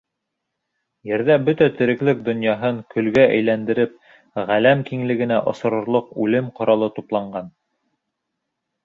[1.09, 3.93] Ерҙә бөтә тереклек донъяһын, көлгә әйләндереп,
[4.53, 7.53] ғаләм киңлегенә осорорлоҡ үлем ҡоралы тупланған.